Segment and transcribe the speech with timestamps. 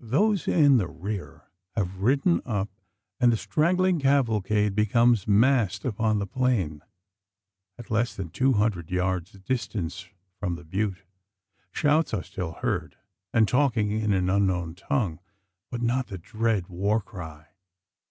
[0.00, 1.44] Those in the rear
[1.74, 2.68] have ridden up;
[3.18, 6.82] and the straggling cavalcade becomes massed upon the plain,
[7.78, 10.06] at less than two hundred yards' distance
[10.38, 11.04] from the butte.
[11.72, 12.98] Shouts are still heard,
[13.32, 15.20] and talking in an unknown tongue;
[15.70, 17.48] but not the dread war cry.